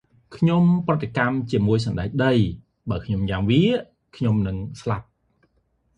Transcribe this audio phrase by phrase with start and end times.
[0.35, 2.33] ខ្ញុំប្រតិកម្មជាមួយសណ្ដែកដី។
[2.89, 3.63] បេីខ្ញុំញ៉ាំវា
[4.17, 5.07] ខ្ញុំនឹងស្លាប់។